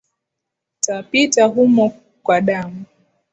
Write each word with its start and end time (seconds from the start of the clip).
Tapita 0.79 1.45
humo 1.45 2.01
kwa 2.23 2.41
damu. 2.41 2.83